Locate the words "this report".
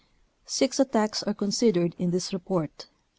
2.09-2.87